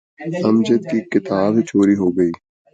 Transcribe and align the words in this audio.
امجد 0.47 0.81
کی 0.91 0.99
کتاب 1.13 1.53
چوری 1.67 1.95
ہو 1.95 2.07
گئی۔ 2.17 2.31